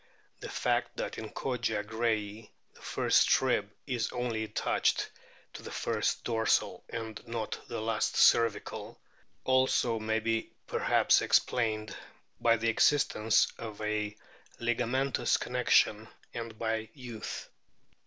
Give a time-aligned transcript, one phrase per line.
[0.39, 5.11] The fact that in Kogia grayi the first rib is only attached
[5.53, 8.99] to the first dorsal and not to the last cervical
[9.43, 11.95] also may be perhaps explained
[12.39, 14.17] by the existence of a
[14.59, 17.47] ligamentous connection and by youth.